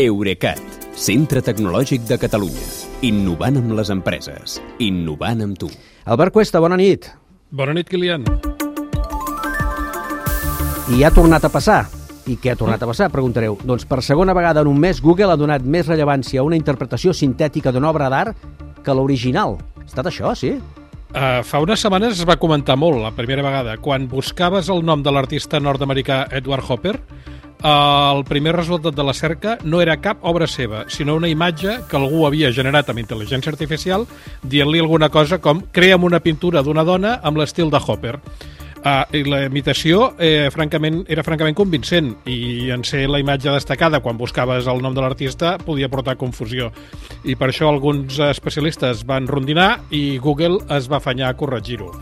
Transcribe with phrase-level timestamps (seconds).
[0.00, 0.60] Eurecat,
[0.96, 2.62] centre tecnològic de Catalunya.
[3.04, 4.54] Innovant amb les empreses.
[4.80, 5.68] Innovant amb tu.
[6.08, 7.10] Albert Cuesta, bona nit.
[7.52, 8.24] Bona nit, Kilian.
[10.96, 11.82] I ha tornat a passar.
[12.24, 13.58] I què ha tornat a passar, preguntareu?
[13.60, 17.12] Doncs per segona vegada en un mes Google ha donat més rellevància a una interpretació
[17.12, 18.40] sintètica d'una obra d'art
[18.80, 19.58] que l'original.
[19.82, 20.54] Ha estat això, sí?
[21.10, 23.76] Uh, fa unes setmanes es va comentar molt, la primera vegada.
[23.82, 26.96] Quan buscaves el nom de l'artista nord-americà Edward Hopper,
[27.62, 31.98] el primer resultat de la cerca no era cap obra seva, sinó una imatge que
[31.98, 34.06] algú havia generat amb intel·ligència artificial
[34.42, 38.16] dient-li alguna cosa com crea'm una pintura d'una dona amb l'estil de Hopper.
[38.80, 44.00] Uh, i la imitació eh, francament, era francament convincent i en ser la imatge destacada
[44.00, 46.70] quan buscaves el nom de l'artista podia portar confusió
[47.28, 51.92] i per això alguns especialistes van rondinar i Google es va afanyar a corregir-ho.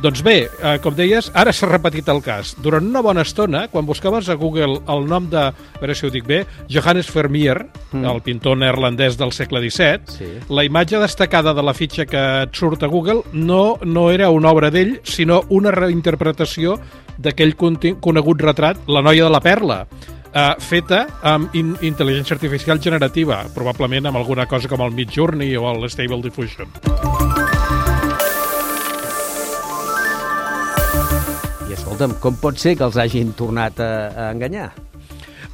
[0.00, 2.54] Doncs bé, eh, com deies, ara s'ha repetit el cas.
[2.64, 6.10] Durant una bona estona, quan buscaves a Google el nom de, a veure si ho
[6.10, 6.38] dic bé,
[6.72, 8.06] Johannes Vermeer, mm.
[8.08, 10.30] el pintor neerlandès del segle XVII, Sí.
[10.48, 14.48] la imatge destacada de la fitxa que et surt a Google no, no era una
[14.48, 16.78] obra d'ell, sinó una reinterpretació
[17.18, 19.86] d'aquell conegut retrat, La noia de la perla,
[20.32, 25.68] eh, feta amb in intel·ligència artificial generativa, probablement amb alguna cosa com el Midjourney o
[25.74, 27.09] el Stable Diffusion.
[31.90, 34.70] Escolta'm, com pot ser que els hagin tornat a, a enganyar?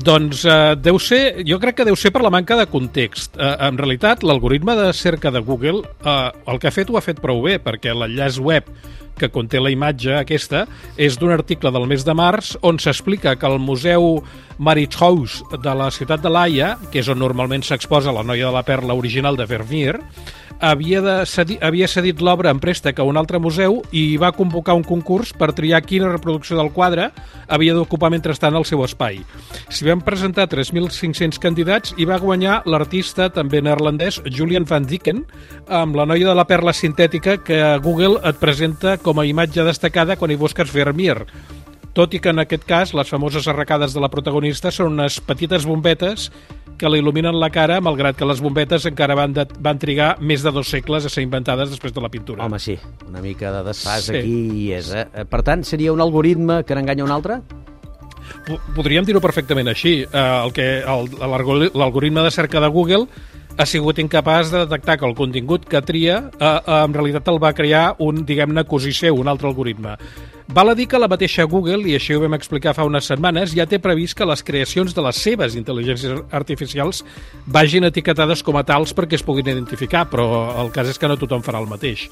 [0.00, 3.34] Doncs eh, deu ser, jo crec que deu ser per la manca de context.
[3.36, 7.04] Eh, en realitat, l'algoritme de cerca de Google eh, el que ha fet ho ha
[7.04, 8.70] fet prou bé, perquè l'enllaç web
[9.20, 10.64] que conté la imatge aquesta
[10.96, 14.22] és d'un article del mes de març on s'explica que el Museu
[14.60, 18.66] Marithaus de la ciutat de l'Haia, que és on normalment s'exposa la noia de la
[18.66, 19.98] perla original de Vermeer,
[20.60, 24.76] havia, de cedir, havia cedit l'obra en préstec a un altre museu i va convocar
[24.76, 27.08] un concurs per triar quina reproducció del quadre
[27.48, 29.22] havia d'ocupar mentrestant el seu espai.
[29.72, 35.24] S'hi van presentar 3.500 candidats i va guanyar l'artista també neerlandès Julian van Dicken
[35.66, 40.16] amb la noia de la perla sintètica que Google et presenta com a imatge destacada
[40.16, 41.24] quan hi busques Vermeer
[41.92, 45.64] tot i que en aquest cas les famoses arracades de la protagonista són unes petites
[45.66, 46.28] bombetes
[46.78, 50.52] que l'il·luminen la cara, malgrat que les bombetes encara van, de, van trigar més de
[50.54, 52.46] dos segles a ser inventades després de la pintura.
[52.46, 54.16] Home, sí, una mica de desfàs Sí.
[54.16, 55.04] aquí hi és, eh?
[55.28, 57.40] Per tant, seria un algoritme que n'enganya un altre?
[58.46, 60.06] Po- Podríem dir-ho perfectament així.
[60.06, 60.80] Eh,
[61.74, 63.06] L'algoritme de cerca de Google
[63.58, 67.40] ha sigut incapaç de detectar que el contingut que tria eh, eh, en realitat el
[67.42, 69.96] va crear un, diguem-ne, cosí seu, un altre algoritme.
[70.52, 73.52] Val a dir que la mateixa Google, i això ho vam explicar fa unes setmanes,
[73.54, 77.04] ja té previst que les creacions de les seves intel·ligències artificials
[77.46, 80.26] vagin etiquetades com a tals perquè es puguin identificar, però
[80.64, 82.08] el cas és que no tothom farà el mateix.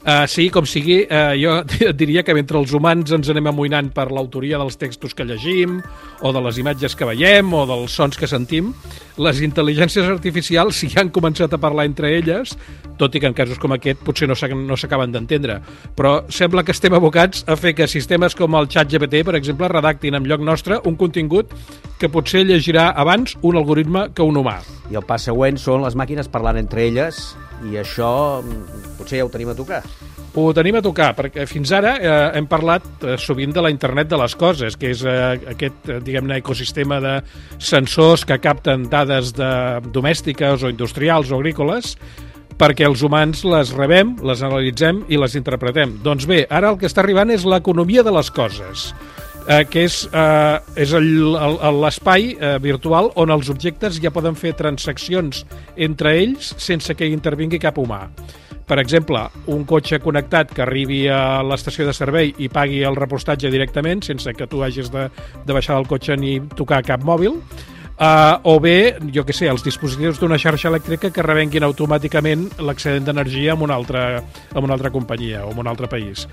[0.00, 3.92] Uh, sí, com sigui, uh, jo et diria que mentre els humans ens anem amoïnant
[3.92, 5.82] per l'autoria dels textos que llegim,
[6.24, 8.72] o de les imatges que veiem, o dels sons que sentim,
[9.20, 12.56] les intel·ligències artificials, si ja han començat a parlar entre elles,
[12.98, 15.60] tot i que en casos com aquest potser no s'ac- no s'acaben d'entendre,
[15.96, 19.68] però sembla que estem abocats a fer que sistemes com el xat GPT, per exemple,
[19.68, 21.52] redactin en lloc nostre un contingut
[21.98, 24.58] que potser llegirà abans un algoritme que un humà.
[24.90, 27.36] I el pas següent són les màquines parlant entre elles
[27.70, 29.82] i això mm, potser ja ho tenim a tocar.
[30.34, 34.08] Ho tenim a tocar, perquè fins ara eh, hem parlat eh, sovint de la internet
[34.10, 37.12] de les coses, que és eh, aquest, eh, diguem-ne, ecosistema de
[37.62, 39.50] sensors que capten dades de,
[39.94, 41.94] domèstiques o industrials o agrícoles,
[42.58, 45.98] perquè els humans les rebem, les analitzem i les interpretem.
[46.04, 48.86] Doncs bé, ara el que està arribant és l'economia de les coses,
[49.48, 55.44] eh, que és, eh, és l'espai eh, virtual on els objectes ja poden fer transaccions
[55.76, 58.06] entre ells sense que hi intervingui cap humà.
[58.64, 59.20] Per exemple,
[59.52, 64.32] un cotxe connectat que arribi a l'estació de servei i pagui el repostatge directament, sense
[64.32, 65.10] que tu hagis de,
[65.44, 67.36] de baixar del cotxe ni tocar cap mòbil,
[67.94, 73.06] Uh, o bé, jo que sé, els dispositius d'una xarxa elèctrica que revenguin automàticament l'excedent
[73.06, 74.02] d'energia amb, una altra,
[74.50, 76.24] amb una altra companyia o en un altre país.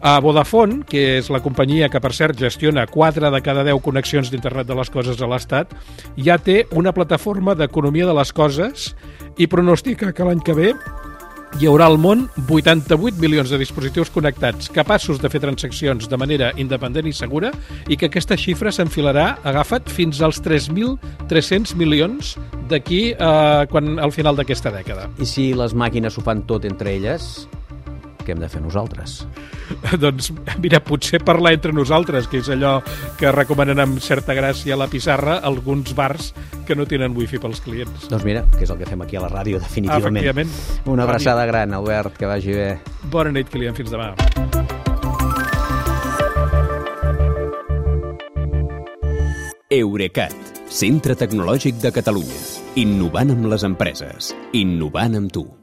[0.00, 4.32] Uh, Vodafone, que és la companyia que, per cert, gestiona 4 de cada 10 connexions
[4.32, 5.70] d'internet de les coses a l'Estat,
[6.18, 8.90] ja té una plataforma d'economia de les coses
[9.38, 10.74] i pronostica que l'any que ve
[11.54, 16.50] hi haurà al món 88 milions de dispositius connectats capaços de fer transaccions de manera
[16.58, 17.52] independent i segura
[17.86, 22.34] i que aquesta xifra s'enfilarà, agafa't, fins als 3.300 milions
[22.70, 25.06] d'aquí eh, quan al final d'aquesta dècada.
[25.22, 27.46] I si les màquines ho fan tot entre elles,
[28.24, 29.20] què hem de fer nosaltres?
[30.02, 32.80] doncs, mira, potser parlar entre nosaltres, que és allò
[33.20, 36.32] que recomanen amb certa gràcia a la pissarra alguns bars
[36.64, 38.08] que no tenen wifi pels clients.
[38.10, 40.24] Doncs mira, que és el que fem aquí a la ràdio, definitivament.
[40.24, 40.88] Efectivament.
[40.90, 42.70] Una abraçada gran, Albert, que vagi bé.
[43.12, 43.76] Bona nit, client.
[43.76, 44.12] Fins demà.
[49.74, 50.34] Eurecat,
[50.70, 52.40] Centre Tecnològic de Catalunya.
[52.78, 54.30] Innovant amb les empreses.
[54.54, 55.48] Innovant amb tu.